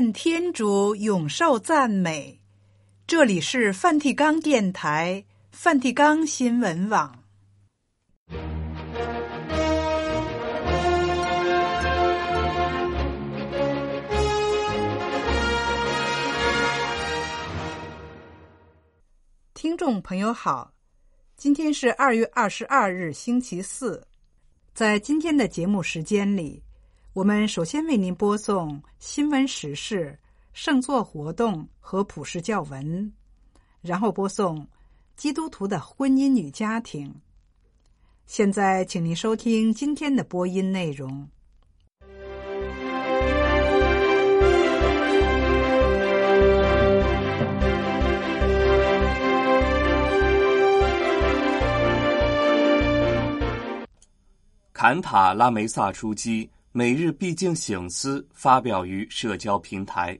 [0.00, 2.40] 愿天主永受赞美。
[3.06, 5.22] 这里是梵蒂冈电台、
[5.52, 7.22] 梵蒂冈新闻网。
[19.52, 20.72] 听众朋友好，
[21.36, 24.02] 今天是二月二十二日，星期四。
[24.72, 26.62] 在今天的节目时间里。
[27.12, 30.16] 我们首先为您播送新闻时事、
[30.52, 33.12] 圣座活动和普世教文，
[33.80, 34.64] 然后播送
[35.16, 37.12] 基督徒的婚姻与家庭。
[38.26, 41.28] 现在，请您收听今天的播音内容。
[54.72, 56.48] 坎塔拉梅萨出击。
[56.72, 60.16] 每日必竟醒思发表于社交平台。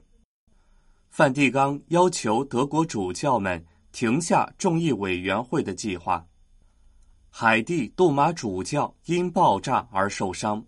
[1.09, 6.25] 梵蒂冈要求德国主教们停下众议委员会的计划。
[7.29, 10.61] 海地杜马主教因爆炸而受伤。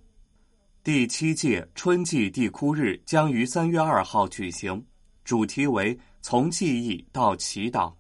[0.86, 4.82] 第七届春季地窟日将于三月二号举行，
[5.26, 7.94] 主题为从记忆到祈祷。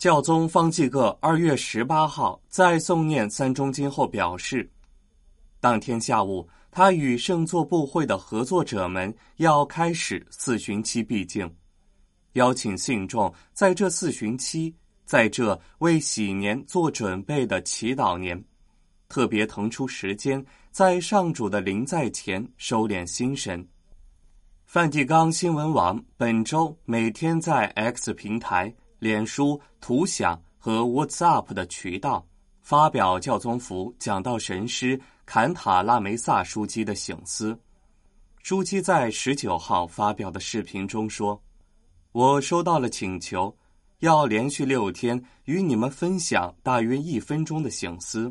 [0.00, 4.66] 教宗方济各二月十八号在诵念三中经后表示，
[5.60, 11.54] 当天下午他与圣座部会的合作者们要开始四旬期闭境，
[12.32, 18.42] 邀请信众在这四旬期，在这为喜年做准备的祈祷年，
[19.06, 23.62] 特别腾出时间，在上主的临在前收敛心神。
[24.64, 28.74] 梵蒂冈新闻网本周每天在 X 平台。
[29.00, 32.24] 脸书、图响和 WhatsApp 的渠道
[32.60, 37.58] 发表教宗福讲道神师坎塔拉梅萨书记的醒思。
[38.42, 41.42] 书记在十九号发表的视频中说
[42.12, 43.56] ：“我收到了请求，
[44.00, 48.30] 要连续六天与你们分享大约一分钟的醒思。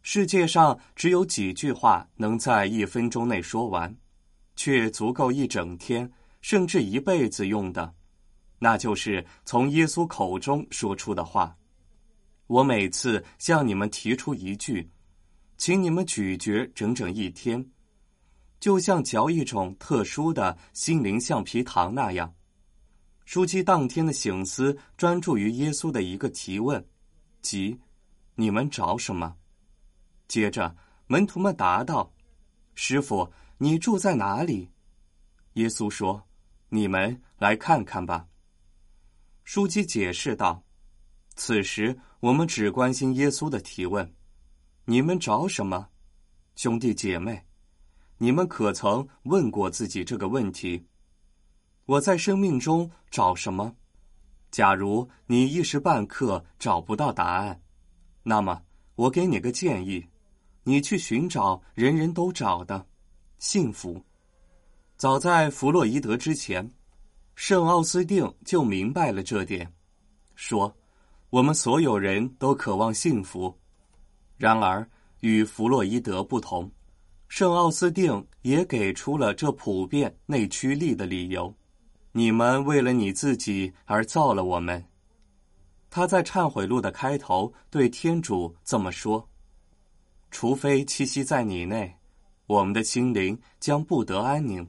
[0.00, 3.94] 世界上只有几句话能在一分钟内说完，
[4.56, 7.92] 却足够一整天甚至一辈子用的。”
[8.64, 11.54] 那就是从耶稣口中说出的话。
[12.46, 14.90] 我每次向你们提出一句，
[15.58, 17.62] 请你们咀嚼整整一天，
[18.60, 22.34] 就像嚼一种特殊的心灵橡皮糖那样。
[23.26, 26.82] 书记当天的醒思专注于耶稣的一个提问，
[27.42, 27.78] 即
[28.34, 29.36] “你们找什么？”
[30.26, 30.74] 接着
[31.06, 32.10] 门徒们答道
[32.74, 34.70] ：“师傅，你住在哪里？”
[35.60, 36.22] 耶稣说
[36.70, 38.26] ：“你们来看看吧。”
[39.44, 40.64] 书记解释道
[41.36, 44.10] ：“此时我们只关心耶稣的提问。
[44.86, 45.86] 你们找什么，
[46.56, 47.44] 兄弟姐妹？
[48.16, 50.86] 你们可曾问过自己这个问题？
[51.84, 53.76] 我在生命中找什么？
[54.50, 57.60] 假如你一时半刻找不到答案，
[58.22, 58.62] 那么
[58.94, 60.06] 我给你个建议：
[60.62, 62.86] 你去寻找人人都找的
[63.38, 64.02] 幸福。
[64.96, 66.68] 早在弗洛伊德之前。”
[67.34, 69.70] 圣奥斯定就明白了这点，
[70.36, 70.74] 说
[71.30, 73.52] ：“我们所有人都渴望幸福。
[74.36, 74.88] 然而，
[75.20, 76.70] 与弗洛伊德不同，
[77.28, 81.52] 圣奥斯定也给出了这普遍内驱力的理由。
[82.12, 84.82] 你们为了你自己而造了我们。”
[85.90, 89.28] 他在忏悔录的开头对天主这么说
[90.30, 91.96] ：“除非栖息在你内，
[92.46, 94.66] 我们的心灵将不得安宁。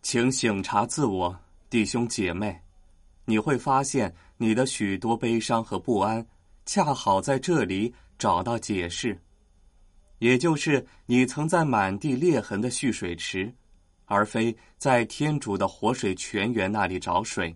[0.00, 1.38] 请醒察自我。”
[1.70, 2.60] 弟兄姐妹，
[3.24, 6.24] 你会发现你的许多悲伤和不安，
[6.66, 9.18] 恰好在这里找到解释，
[10.18, 13.52] 也就是你曾在满地裂痕的蓄水池，
[14.04, 17.54] 而非在天主的活水泉源那里找水。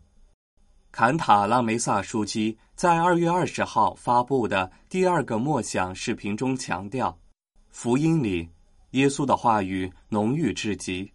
[0.91, 7.17] 坎塔拉梅萨书记在二月二十号发布的第二个默想视频中强调，
[7.69, 8.49] 福音里
[8.93, 11.13] 耶稣的话语浓郁至极。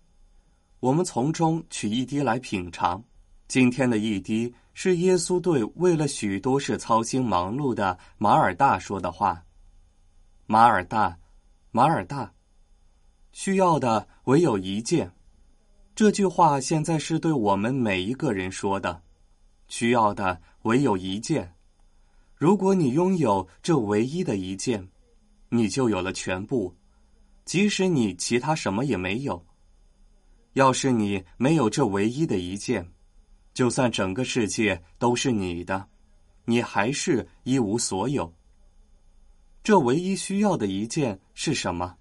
[0.84, 3.02] 我们从中取一滴来品尝。
[3.48, 9.42] 今天的一滴是耶稣对为了许多事操心忙碌的马尔大说的话。
[10.46, 11.18] 马尔大，
[11.72, 12.34] 马尔大，
[13.32, 15.10] 需要的唯有一件。
[15.96, 19.02] 这句话现在是对我们每一个人说的。
[19.70, 21.56] 需要的唯有一件。
[22.36, 24.86] 如果你拥有这唯一的一件，
[25.48, 26.76] 你就有了全部，
[27.46, 29.46] 即使你其他什么也没有。
[30.54, 32.88] 要是你没有这唯一的一件，
[33.54, 35.88] 就算整个世界都是你的，
[36.46, 38.34] 你还是一无所有。
[39.64, 41.96] 这唯一需要的一件是什么？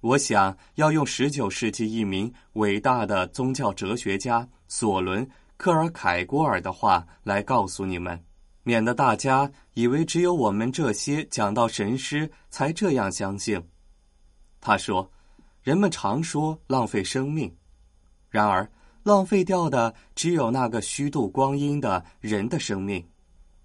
[0.00, 8.22] 我想要用十九世纪一名伟大的宗教哲学家索伦·克尔凯郭尔的话来告诉你们，
[8.62, 13.60] 免得大家以为只有我们这些讲到神师才这样相信。
[14.60, 15.10] 他说
[15.68, 17.54] ：“人们常说浪费生命，
[18.30, 18.66] 然而
[19.02, 23.06] 浪费掉的只有那个虚度光阴的人的生命。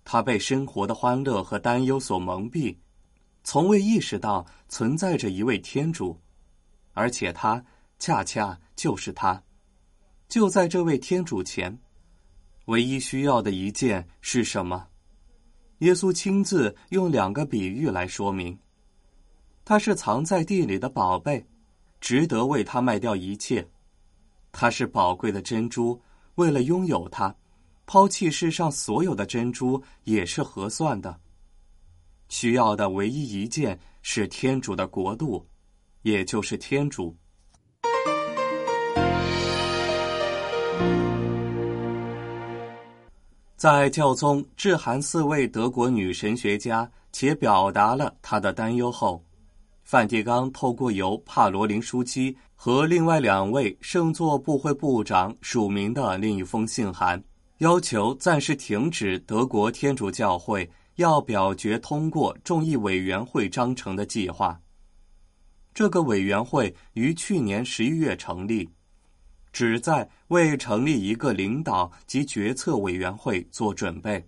[0.03, 2.75] 他被生活的欢乐和担忧所蒙蔽。”
[3.45, 6.19] 从未意识到存在着一位天主，
[6.91, 7.63] 而且他
[7.99, 9.41] 恰恰就是他。
[10.27, 11.79] 就在这位天主前，
[12.65, 14.85] 唯一需要的一件是什么？
[15.77, 18.59] 耶稣亲自用两个比喻来说明：
[19.63, 21.45] 他是藏在地里的宝贝，
[22.03, 23.63] 值得为他卖掉一切；
[24.51, 25.97] 他是宝贵的珍珠，
[26.35, 27.33] 为了拥有它，
[27.85, 31.17] 抛弃世上所有的珍珠也是合算的。
[32.27, 35.47] 需要的唯一一件是天主的国度，
[36.01, 37.15] 也就是天主。
[43.55, 49.23] 在教宗致函四位德国女神学家，且表达了他的担忧后，
[49.93, 57.23] 梵蒂冈透过由帕罗林枢机和另外两位圣座部会部长署名的另一封信函，
[57.59, 60.67] 要求暂时停止德国天主教会。
[60.95, 64.59] 要表决通过众议委员会章程的计划。
[65.75, 68.67] 这个委员会于去年十一月成立，
[69.51, 74.23] 旨在为成立一个领导及决策委员会做准备。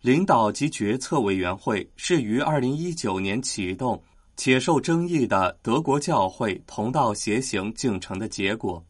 [0.00, 4.00] 领导及决策委员会是于二零一九年启动
[4.36, 8.84] 且受争议的德国教会同道协行进程的结果，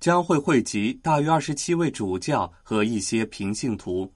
[0.00, 4.10] 将会汇集大约二十七位主教和一些平信徒，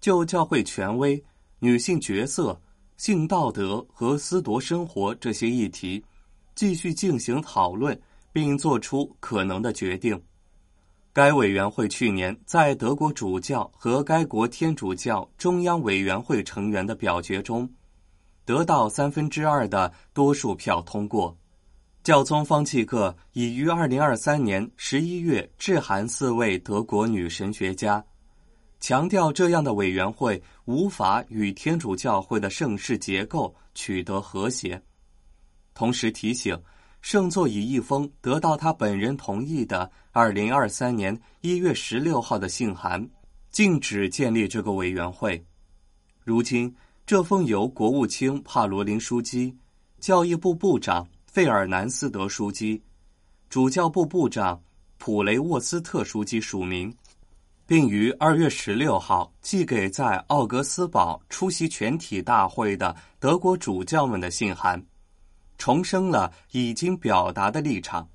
[0.00, 1.22] 就教会权威。
[1.60, 2.60] 女性角色、
[2.98, 6.04] 性道德和私夺生活这些议题，
[6.54, 7.98] 继续进行讨论，
[8.32, 10.20] 并做出可能的决定。
[11.10, 17.66] 该委员会去年在德国主教和该国天主教中央委员会成员的表决中，
[18.44, 21.36] 得到三分之二的多数票通过。
[22.02, 28.04] 教宗方济各已于二零二三年十一月致函四位德国女神学家。
[28.78, 34.82] 强调这样的委员会无法与天主教会的盛世结构取得和谐，
[35.72, 36.60] 同时提醒
[37.00, 43.08] 圣座以一封得到他本人同意的二零二三年一月十六号的信函，
[43.50, 45.42] 禁止建立这个委员会。
[46.22, 46.74] 如今，
[47.06, 49.54] 这封由国务卿帕罗林书记、
[50.00, 52.82] 教育部部长费尔南斯德书记、
[53.50, 54.58] 主教部部长
[54.96, 56.94] 普雷沃斯特书记署名。
[57.66, 64.82] 并于二月十六号寄给在奥格斯堡出席全体大会的德国主教们的信函，
[65.56, 68.06] 重申了已经表达的立场。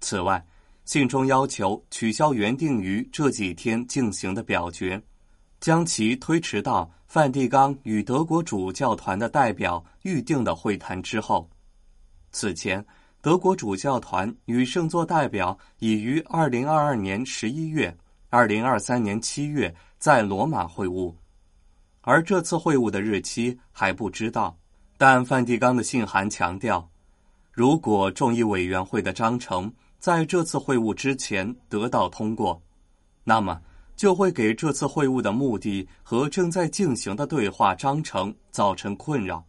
[0.00, 0.42] 此外，
[0.84, 5.02] 信中要求取消原定于这几天进行的表决，
[5.64, 11.48] 将其推迟到梵蒂冈与德国主教团的代表预定的会谈之后。
[12.32, 12.84] 此前，
[13.22, 17.96] 德国主教团与圣座代表已于二零二二年十一月。
[18.28, 21.14] 二零二三年七月在罗马会晤，
[22.02, 24.54] 而这次会晤的日期还不知道。
[24.98, 26.86] 但梵蒂冈的信函强调，
[27.50, 32.60] 如果众议委员会的章程在这次会晤之前得到通过，
[33.22, 33.58] 那么
[33.96, 39.44] 就会给这次会晤的目的和正在进行的对话章程造成困扰。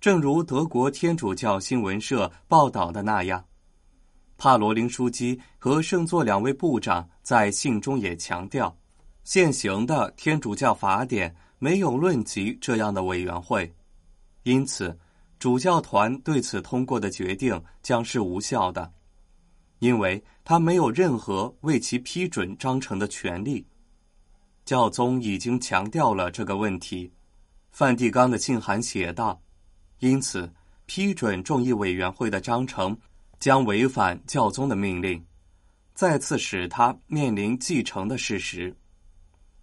[0.00, 3.44] 正如德国天主教新闻社报道的那样。
[4.38, 8.76] 帕罗林书记和圣座两位部长在信中也强调，
[9.24, 13.74] 现行的天主教法典没有论及这样的委员会，
[14.42, 14.96] 因此
[15.38, 18.92] 主教团对此通过的决定将是无效的，
[19.86, 23.64] 因为他没有任何为其批准章程的权利。
[24.64, 27.12] 教宗已经强调了这个问题。
[27.70, 29.40] 梵蒂冈的信函写道
[30.00, 30.52] ：“因此，
[30.86, 32.96] 批准众议委员会的章程。”
[33.38, 35.22] 将违反教宗的命令，
[35.92, 38.74] 再次使他面临继承的事实。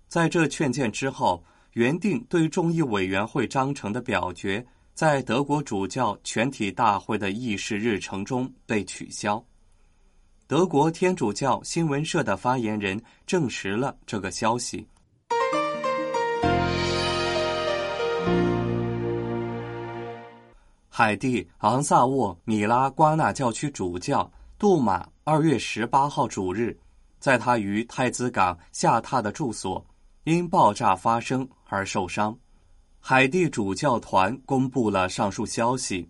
[0.07, 4.63] 在这劝谏之后，原定对众议委员会章程的表决，
[4.93, 9.43] 在德国主教全体大会的议事日程中被取消。
[10.53, 14.87] 德国天主教新闻社的发言人证实了这个消息。
[20.87, 26.77] 海地昂萨沃米拉瓜纳教区主教杜马二月十八号主日，
[27.17, 29.83] 在他于太子港下榻的住所，
[30.25, 32.37] 因爆炸发生而受伤。
[32.99, 36.07] 海地主教团公布了上述消息。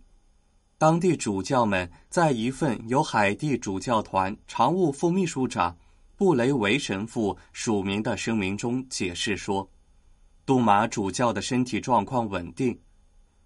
[0.83, 5.73] 当地主教们在一份由海地主教团常务副秘书长
[6.17, 9.65] 布雷维神父署名的声明中解释说，
[10.45, 12.77] 杜马主教的身体状况稳定。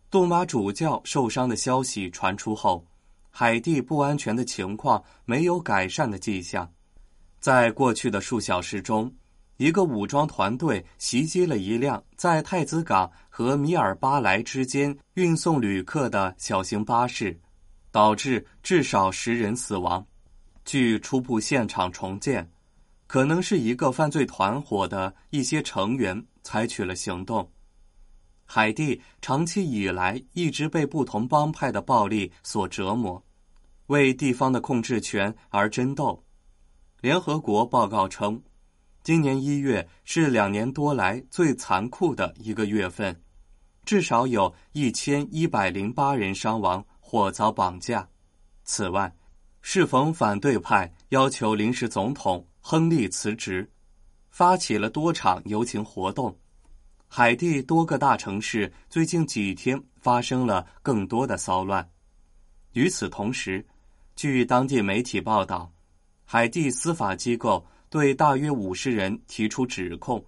[0.09, 2.83] 杜马主教受伤的消息传出后，
[3.29, 6.67] 海地不安全的情况没有改善的迹象。
[7.39, 9.13] 在过去的数小时中，
[9.57, 17.39] 一个武装团队袭击了一辆在太子港和米尔巴莱之间运送旅客的小型巴士，
[17.91, 20.05] 导致至少十人死亡。
[20.63, 22.47] 据初步现场重建，
[23.07, 27.49] 可能是一个犯罪团伙的一些成员采取了行动。
[28.45, 33.21] 海地长期以来一直被不同帮派的暴力所折磨，
[33.87, 36.23] 为地方的控制权而争斗。
[37.01, 38.39] 联合国报告称。
[39.07, 43.17] 今年一月是两年多来最残酷的一个月份，
[43.85, 48.05] 至少有一千一百零八人伤亡或遭绑架。
[48.65, 49.09] 此外，
[49.61, 53.71] 适逢反对派要求临时总统亨利辞职，
[54.29, 56.37] 发起了多场游行活动。
[57.07, 61.89] 海地多个大城市最近几天发生了更多的骚乱。
[62.73, 63.65] 与此同时，
[64.17, 65.71] 据当地媒体报道，
[66.25, 67.65] 海地司法机构。
[67.89, 70.23] 对大约五十人提出指控，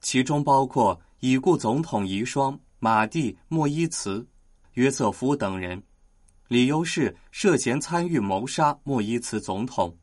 [0.00, 4.26] 其中包括已故总统遗孀马蒂莫伊茨、
[4.74, 5.82] 约瑟夫等人，
[6.48, 9.94] 理由是涉嫌参与谋杀莫伊茨总统。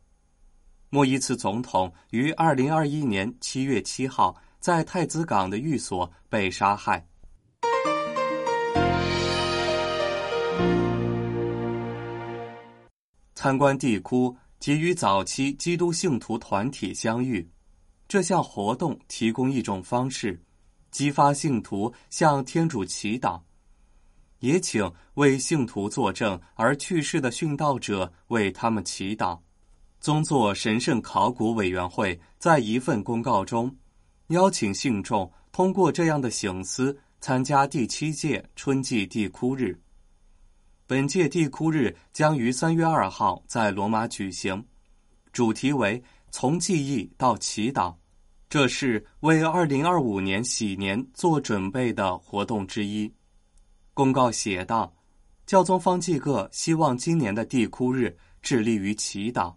[0.92, 7.04] 莫伊茨总统于二零二一年七月七号在太子港的寓所被杀害。
[13.34, 14.36] 参观地窟。
[14.60, 17.50] 给予早期基督信徒团体相遇，
[18.10, 20.40] 这项活动提供一种方式，
[20.92, 23.42] 激发信徒向天主祈祷，
[24.40, 29.40] 也请为信徒作证而去世的殉道者为他们祈祷。
[30.02, 33.74] 宗座神圣考古委员会在一份公告中，
[34.28, 39.78] 邀请信众通过这样的醒思参加第七届春季地窟日。
[40.90, 44.66] 本届地窟日将于三月二号在罗马举行，
[45.32, 46.02] 主题为
[46.34, 47.94] “从记忆到祈祷”，
[48.50, 53.14] 这是为二零二五年喜年做准备的活动之一。
[53.94, 54.92] 公告写道
[55.46, 59.54] ：“教宗方济各希望今年的地窟日致力于祈祷，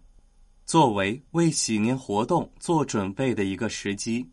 [0.67, 4.23] 作为为喜年活动做准备的一个时机。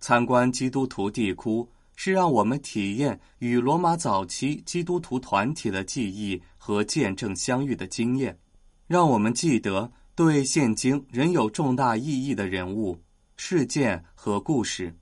[0.00, 8.38] 参观基督徒地窟。”是让我们体验与罗马早期基督徒团体的记忆和见证相遇的经验，
[8.86, 12.96] 让我们记得对现今仍有重大意义的人物、
[13.36, 14.96] 事件和故事。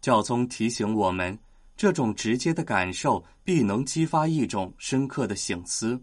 [0.00, 1.36] 教宗提醒我们，
[1.76, 6.00] 这种直接的感受必能激发一种深刻的醒思，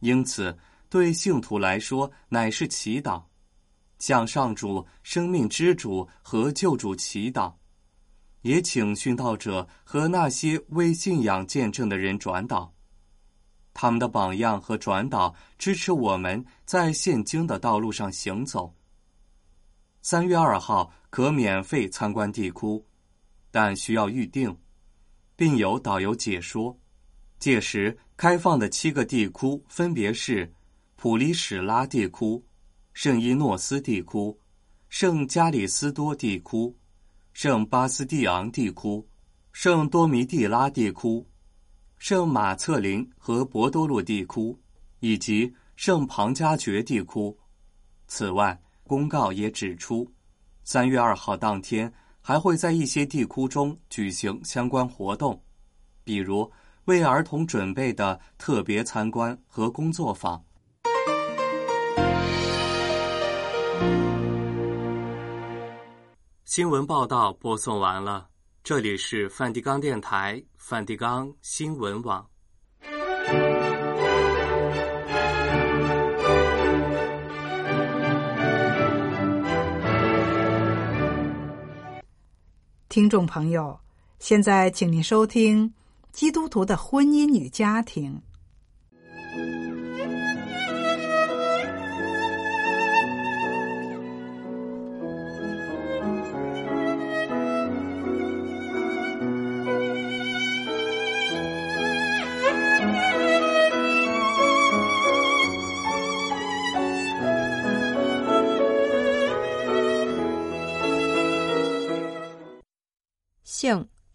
[0.00, 0.54] 因此
[0.90, 3.22] 对信徒来说乃是祈祷，
[3.98, 7.50] 向上主、生命之主和救主祈祷。
[8.42, 12.72] 也请殉道者和那些为信仰见证的人转导，
[13.74, 18.74] 他们的榜样和转导支持我们在现今的道路上行走。
[20.02, 22.84] 三月二号可免费参观地窟，
[23.50, 24.56] 但需要预定，
[25.36, 26.76] 并有导游解说。
[27.38, 30.52] 届时开放的七个地窟分别是：
[30.96, 32.44] 普里史拉地窟、
[32.92, 34.38] 圣伊诺斯地窟、
[34.88, 36.76] 圣加里斯多地窟。
[37.32, 39.06] 圣巴斯蒂昂地窟、
[39.52, 41.26] 圣多米蒂拉地窟、
[41.98, 44.58] 圣马策林和博多洛地窟，
[45.00, 47.36] 以及圣庞加爵地窟。
[48.06, 50.06] 此外，公告也指出，
[50.62, 55.42] 三月二号当天还会在一些地窟中举行相关活动，
[56.04, 56.48] 比如
[56.84, 60.42] 为儿童准备的特别参观和工作坊。
[66.54, 68.28] 新闻报道播送完了，
[68.62, 72.28] 这里是梵蒂冈电台梵蒂冈新闻网。
[82.90, 83.80] 听众朋友，
[84.18, 85.66] 现在请您收听
[86.12, 88.20] 《基督徒的婚姻与家庭》。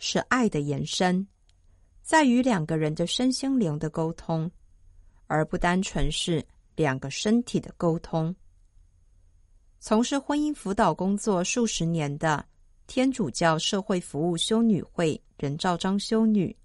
[0.10, 1.28] 是爱的延伸，
[2.02, 4.50] 在于两个人的身心灵的沟通，
[5.26, 6.42] 而不单纯是
[6.78, 8.34] 两个身体的沟通。
[9.82, 12.46] 从事婚姻辅导工作数十年的
[12.88, 16.56] 天主教社会服务修女会任兆章修女，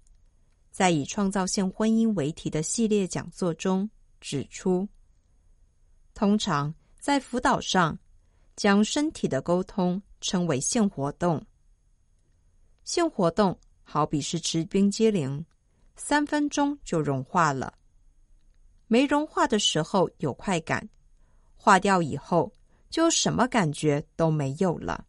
[0.71, 3.89] 在以“创造性婚姻”为题的系列讲座中
[4.21, 4.87] 指出，
[6.13, 7.99] 通常在辅导上
[8.55, 11.45] 将身体的沟通称为性活动。
[12.83, 15.45] 性活动好比是吃冰激凌，
[15.95, 17.73] 三分钟就融化了。
[18.87, 20.87] 没融化的时候有快感，
[21.55, 22.51] 化掉以后
[22.89, 25.05] 就什么感觉都没有了。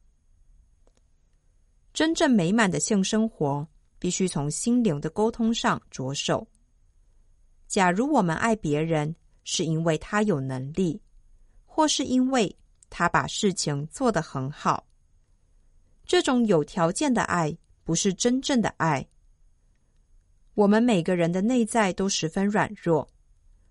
[1.92, 3.66] 真正美满的性生活，
[3.98, 6.46] 必须从心灵的沟通上着手。
[7.66, 9.14] 假如我们爱别人，
[9.44, 11.00] 是因为他有能力，
[11.66, 12.56] 或是因为
[12.88, 14.86] 他把事情做得很好，
[16.06, 17.56] 这种有条件的爱。
[17.86, 19.06] 不是真正的爱。
[20.54, 23.06] 我们每个人的内在都十分软弱，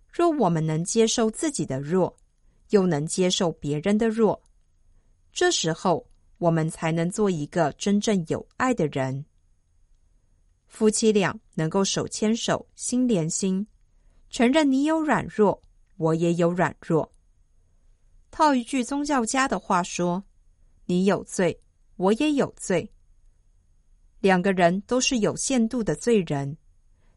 [0.08, 2.16] 若我们能接受自己的弱，
[2.70, 4.40] 又能接受别人的弱，
[5.32, 9.26] 这时候我们才能做一个真正有爱的人。
[10.68, 13.66] 夫妻俩能够手牵手、心连心，
[14.30, 15.60] 承认你有软弱，
[15.98, 17.12] 我也有软弱。
[18.30, 20.24] 套一句宗教家的话说
[20.86, 21.60] ：“你有罪，
[22.04, 22.90] 我也有罪。”
[24.20, 26.58] 两个人都是有限度的罪人，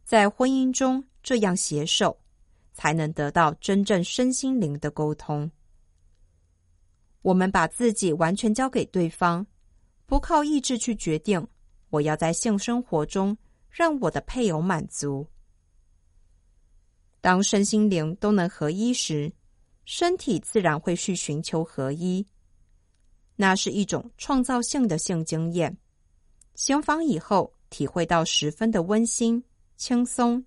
[0.05, 2.17] 在婚姻中这样携手，
[2.73, 5.51] 才能得到真正身心灵的沟通。
[7.23, 9.45] 我们把自己完全交给对方，
[10.07, 11.45] 不靠意志去决定
[11.91, 13.37] 我要在性生活中
[13.69, 15.27] 让我的配偶满足。
[17.21, 19.33] 当身心灵都能合一时，
[19.85, 22.25] 身体自然会去寻求合一，
[23.37, 25.77] 那是一种创造性的性经验。
[26.55, 29.45] 行房以后，体会到十分的温馨、
[29.77, 30.43] 轻松、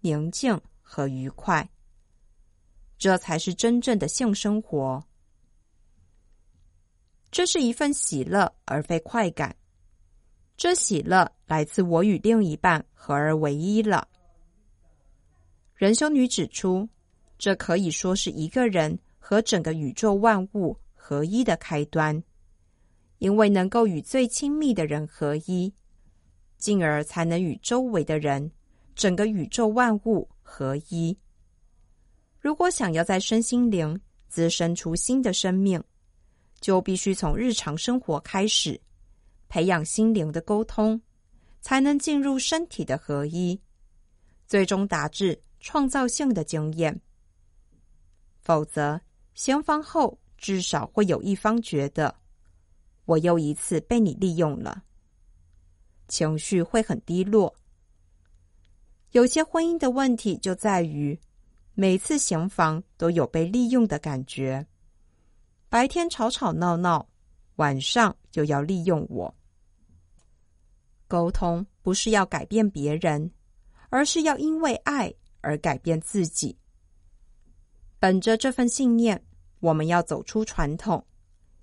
[0.00, 1.66] 宁静和愉快，
[2.98, 5.02] 这才是真正的性生活。
[7.30, 9.56] 这是一份喜乐，而非快感。
[10.56, 14.06] 这喜乐来自我与另一半合而为一了。
[15.74, 16.88] 仁修女指出，
[17.38, 22.22] 这可以说是一个人和整个宇宙万物合一的开端。
[23.24, 25.72] 因为能够与最亲密的人合一，
[26.58, 28.52] 进而才能与周围的人、
[28.94, 31.16] 整个宇宙万物合一。
[32.38, 35.82] 如果想要在身心灵滋生出新的生命，
[36.60, 38.78] 就必须从日常生活开始，
[39.48, 41.00] 培养心灵的沟通，
[41.62, 43.58] 才能进入身体的合一，
[44.46, 47.00] 最终达至创造性的经验。
[48.42, 49.00] 否则，
[49.32, 52.14] 先方后至少会有一方觉得。
[53.04, 54.82] 我又一次被你利用了，
[56.08, 57.54] 情绪会很低落。
[59.12, 61.18] 有些婚姻的问题就在于，
[61.74, 64.66] 每次行房都有被利用的感觉。
[65.68, 67.06] 白天吵吵闹闹，
[67.56, 69.34] 晚上就要利用我。
[71.06, 73.30] 沟通不是要改变别人，
[73.90, 75.12] 而是要因为爱
[75.42, 76.56] 而改变自己。
[78.00, 79.22] 本着这份信念，
[79.60, 81.04] 我们要走出传统，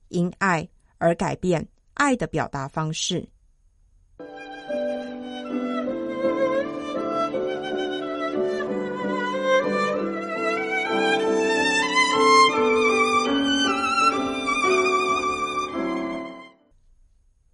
[0.10, 0.68] 因爱。
[1.02, 3.28] 而改变爱的表达方式。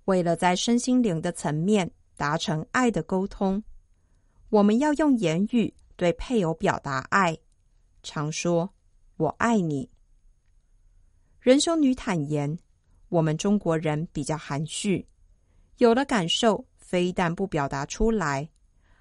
[0.04, 3.64] 为了在身心灵的层面达成爱的沟通，
[4.50, 7.38] 我们要用言语对配偶表达爱，
[8.04, 8.70] 常说
[9.16, 9.90] “我爱你”。
[11.40, 12.58] 人修女坦言。
[13.10, 15.08] 我们中国人比较含蓄，
[15.78, 18.50] 有了感受，非但不表达出来，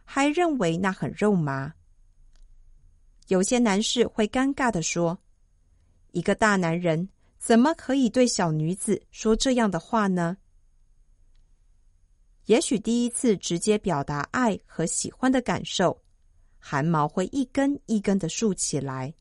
[0.04, 1.72] 还认为那很肉麻。
[3.28, 5.18] 有些男士会尴尬的说
[6.12, 10.36] ：“一个大男人怎么可以对小女子说这样的话呢？”
[12.46, 16.00] 也许第一次直接表达爱和喜欢的感受，
[16.60, 19.12] 汗毛会一根一根的竖起来。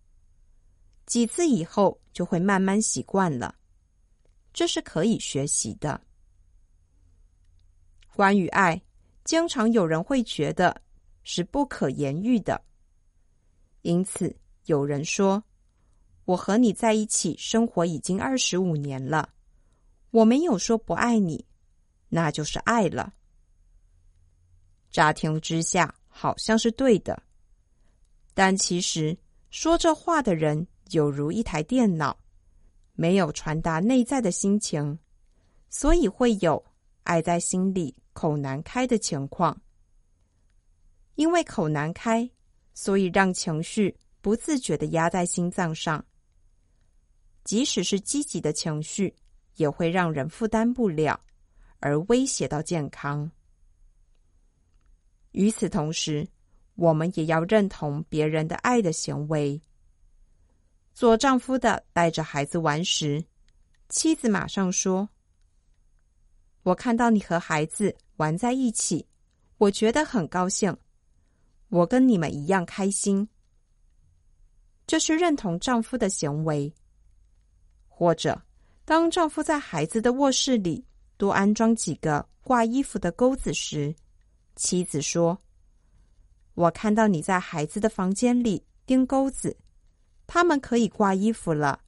[1.07, 3.55] 几次以后，就会慢慢习惯了。
[4.55, 5.99] 这是可以学习的。
[8.15, 8.81] 关于爱，
[9.25, 10.81] 经常有人会觉得
[11.23, 12.63] 是不可言喻的，
[13.81, 14.33] 因此
[14.67, 15.43] 有人说
[16.23, 19.27] ：“我和你在一起生活已经二十五年了，
[20.11, 21.45] 我没有说不爱你，
[22.07, 23.13] 那就是爱了。”
[24.89, 27.21] 乍听之下好像是对的，
[28.33, 29.17] 但其实
[29.49, 32.17] 说这话的人有如一台电脑。
[32.95, 34.97] 没有传达内在的心情，
[35.69, 36.63] 所以会有
[37.03, 39.61] 爱在心里口难开的情况。
[41.15, 42.29] 因为口难开，
[42.73, 46.03] 所以让情绪不自觉的压在心脏上。
[47.43, 49.15] 即使是积极的情绪，
[49.55, 51.19] 也会让人负担不了，
[51.79, 53.29] 而威胁到健康。
[55.31, 56.27] 与此同时，
[56.75, 59.61] 我们也要认同别人的爱的行为。
[60.95, 63.21] 做丈夫的带着孩子玩时，
[63.89, 65.09] 妻子马上说
[66.63, 69.05] ：“我看到你和孩子玩在一起，
[69.57, 70.73] 我觉得很高兴。
[71.67, 73.27] 我跟你们一样开心。”
[74.87, 76.73] 这是认同丈夫的行为。
[77.89, 78.41] 或者，
[78.85, 80.81] 当丈夫在孩子的卧室里
[81.17, 83.93] 多安装几个挂衣服的钩子时，
[84.55, 85.37] 妻子说
[86.55, 89.53] ：“我看到你在孩子的房间里钉钩子。”
[90.27, 91.81] 他们可以挂衣服了。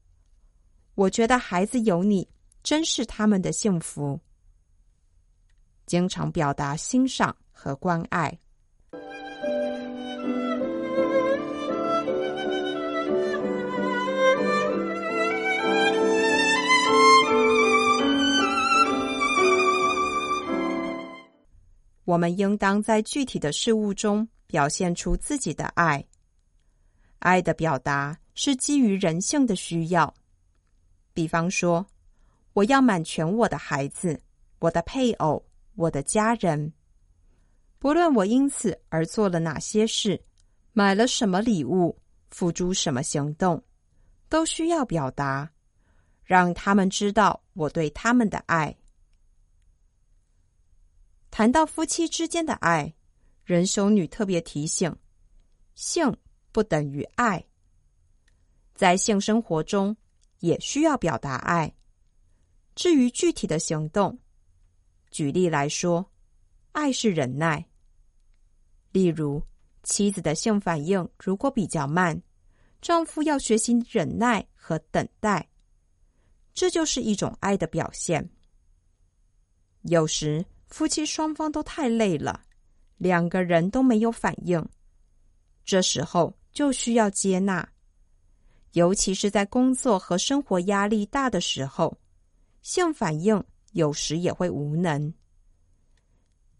[0.95, 2.28] 我觉得孩子有你，
[2.63, 4.19] 真是他们的幸福。
[5.86, 8.38] 经常表达欣赏和关爱。
[22.06, 26.04] 我们应当在具体的事物中表现出自己的爱。
[27.19, 28.17] 爱的表达。
[28.39, 30.13] 是基于人性的需要，
[31.12, 31.84] 比方说，
[32.54, 34.21] 我要满全我的孩子、
[34.60, 36.71] 我的配偶、我的家人，
[37.80, 40.23] 不论我因此而做了哪些事，
[40.71, 41.97] 买了什么礼物，
[42.30, 43.60] 付诸什么行动，
[44.30, 45.52] 都需要表达，
[46.23, 48.78] 让他们知道我对他们的爱。
[51.32, 52.93] 谈到夫妻之间的爱，
[53.45, 54.95] 人修女特别提醒：
[55.73, 56.15] 性
[56.52, 57.43] 不等于爱。
[58.78, 59.98] 在性生活中，
[60.40, 61.74] 也需要表达爱。
[62.76, 64.18] 至于具体的行动，
[65.10, 66.08] 举例来说，
[66.74, 67.66] 爱是忍耐。
[68.92, 69.42] 例如，
[69.82, 72.22] 妻子的性反应如果比较慢，
[72.80, 75.50] 丈夫要学习忍耐和等待，
[76.54, 78.30] 这就是一种爱的表现。
[79.82, 82.44] 有时夫妻双方都太累了，
[82.98, 84.63] 两个人都没有反应，
[85.66, 87.68] 这时候就需要接纳。
[88.78, 91.98] 尤其是在工作和生活压力大的时候，
[92.62, 95.12] 性反应有时也会无能。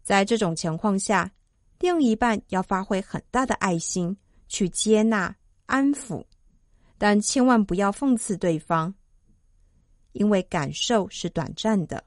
[0.02, 1.30] 在这种情况下，
[1.78, 4.16] 另一半要发挥很大的爱心
[4.48, 5.32] 去接纳、
[5.66, 6.24] 安抚，
[6.98, 8.92] 但千万不要讽刺对方，
[10.10, 12.02] 因为感受是短暂的。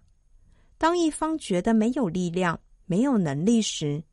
[0.78, 4.04] 当一方觉得没有力量、没有能力时，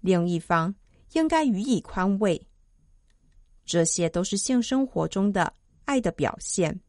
[0.00, 0.72] 另一方
[1.14, 2.40] 应该予以宽慰。
[3.68, 5.52] 这些都是性生活中的
[5.84, 6.80] 爱的表现。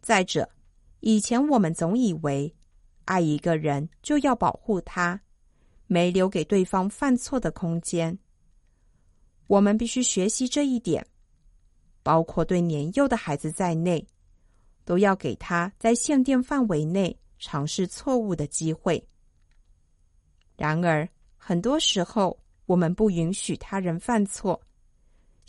[0.00, 0.48] 再者，
[1.00, 2.52] 以前我们总以为
[3.04, 5.20] 爱一个人就要保护他，
[5.86, 8.18] 没留给对方犯错的空间。
[9.48, 11.06] 我们必须学习这一点，
[12.02, 14.04] 包括对年幼的孩子在内，
[14.86, 19.06] 都要给他在限定范围内尝试错误的机会。
[20.56, 24.58] 然而，很多时候我们不允许他人犯错。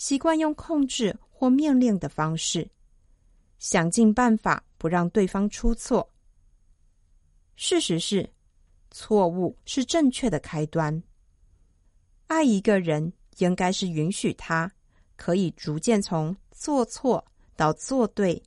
[0.01, 2.67] 习惯用控制或命令的方式，
[3.59, 6.11] 想尽办法不让对方出错。
[7.55, 8.27] 事实是，
[8.89, 11.03] 错误是正确的开端。
[12.25, 14.71] 爱一个人，应该是允许他
[15.15, 17.23] 可以逐渐从做错
[17.55, 18.41] 到做对，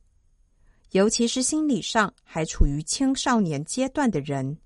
[0.91, 4.59] 尤其是心理上还处于青少年阶段的人，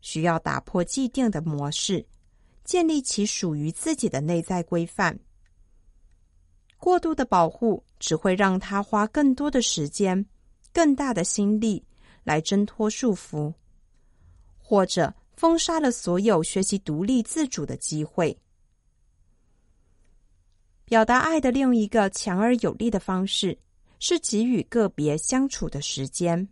[0.00, 2.02] 需要打破既定的模式，
[2.64, 5.14] 建立起属于自己的内在规范。
[6.78, 10.24] 过度的保护只会让他花更多的时间、
[10.72, 11.84] 更大的心力
[12.22, 13.52] 来挣脱束缚，
[14.56, 18.36] 或者封杀了所有学习独立自主的机会。
[20.84, 23.58] 表达爱的另一个强而有力的方式
[23.98, 26.48] 是给予个别相处的时间。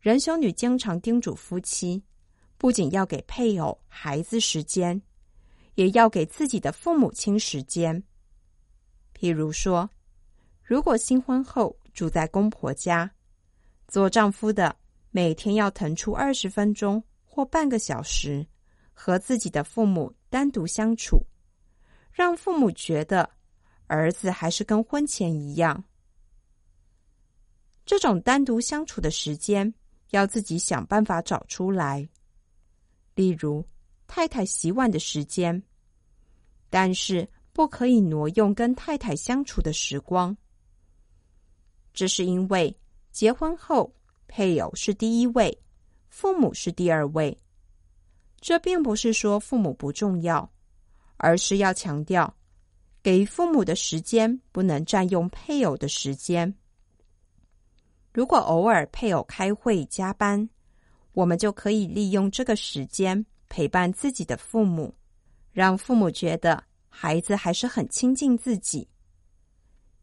[0.00, 2.00] 仁修女经常叮嘱夫妻，
[2.56, 5.02] 不仅要给配偶、孩子时间，
[5.74, 8.00] 也要给自己的父母亲时间。
[9.20, 9.90] 譬如说，
[10.62, 13.10] 如果新婚后住在公婆家，
[13.88, 14.76] 做丈夫的
[15.10, 18.46] 每天要腾出二十分钟或半个小时，
[18.92, 21.20] 和自己的父母单独相处，
[22.12, 23.28] 让父母觉得
[23.88, 25.82] 儿子还是跟婚前一样。
[27.84, 29.74] 这种单独相处的时间，
[30.10, 32.08] 要自己想办法找出来。
[33.16, 33.66] 例如，
[34.06, 35.60] 太太洗碗的时间，
[36.70, 37.28] 但是。
[37.58, 40.36] 不可以挪用跟太太相处的时光，
[41.92, 42.72] 这是因为
[43.10, 43.92] 结婚后
[44.28, 45.60] 配偶是第一位，
[46.08, 47.36] 父母是第二位。
[48.40, 50.48] 这并不是说父母不重要，
[51.16, 52.32] 而是要强调，
[53.02, 56.54] 给父母的时间不能占用配偶的时间。
[58.12, 60.48] 如果偶尔配偶开会加班，
[61.10, 64.94] 我们就可以利用这个时间陪伴自己的父母，
[65.50, 66.62] 让父母觉得
[67.00, 68.84] 孩子还是很亲近自己。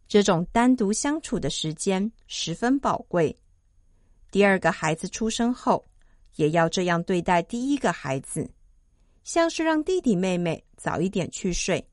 [0.08, 3.38] 这种单独相处的时间十分宝贵。
[4.31, 5.86] 第二个孩子出生后，
[6.38, 8.49] 也要这样对待第一个孩子，
[9.25, 11.86] 像是让弟弟妹妹早一点去睡，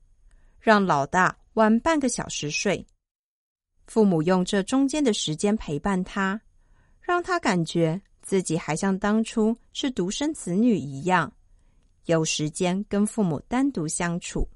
[0.61, 2.87] 让老大晚半个小时睡。
[3.89, 6.41] 父母用这中间的时间陪伴他，
[7.01, 11.33] 让他感觉自己还像当初是独生子女一样，
[12.05, 14.49] 有时间跟父母单独相处。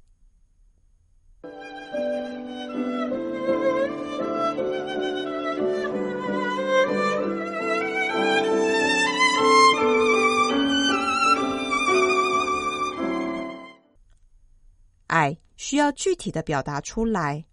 [15.06, 17.44] 爱需要具体的表达出来，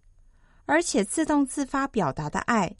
[0.65, 2.75] 而且自动自发表达的爱，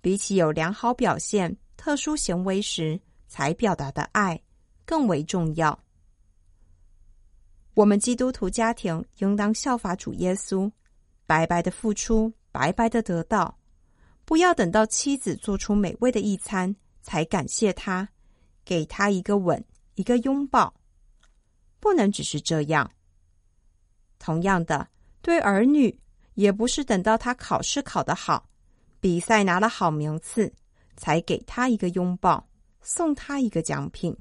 [0.00, 4.40] 比起有良好表现、特殊行为时才表达的爱
[4.84, 5.78] 更为重要。
[7.74, 10.70] 我们基督徒家庭应当效法主耶稣，
[11.26, 13.58] 白白的付出，白白的得到，
[14.24, 18.08] 不要等到妻子做出美味的一餐才感谢他，
[18.64, 19.62] 给他一个吻，
[19.96, 20.72] 一个拥抱，
[21.80, 22.88] 不能只是这样。
[24.24, 24.88] 同样的，
[25.20, 25.94] 对儿女
[26.32, 28.48] 也不是等到他考试考得好，
[28.98, 30.50] 比赛拿了好名次，
[30.96, 32.48] 才给他一个拥抱，
[32.80, 34.16] 送他一个奖品。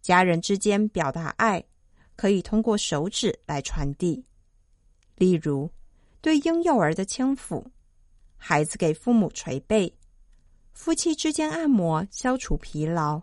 [0.00, 1.60] 家人之间表达爱，
[2.14, 4.24] 可以通过手指来传递，
[5.16, 5.68] 例如
[6.20, 7.66] 对婴幼儿的轻抚，
[8.36, 9.92] 孩子给父母捶背，
[10.72, 13.20] 夫妻之间按摩消除疲劳，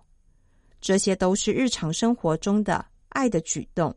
[0.82, 3.96] 这些都是日常生活中的爱的举动。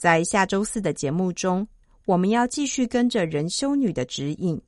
[0.00, 1.68] 在下周四的节目中，
[2.06, 4.58] 我们要继续跟着仁修女的指引，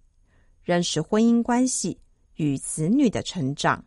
[0.63, 1.99] 认识婚姻关系
[2.35, 3.83] 与子女的成长。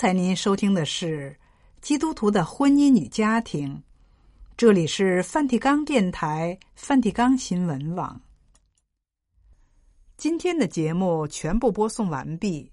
[0.00, 1.30] 刚才您收听的是
[1.82, 3.68] 《基督徒的婚姻与家庭》，
[4.56, 8.18] 这里是梵蒂冈电台、梵蒂冈新闻网。
[10.16, 12.72] 今天的节目全部播送完毕，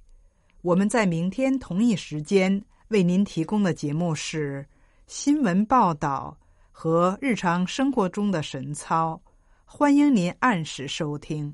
[0.61, 4.65] 我们在明天同一时间为您提供的节目是
[5.05, 6.37] 新闻报道
[6.71, 9.21] 和日常生活中的神操，
[9.65, 11.53] 欢迎您按时收听。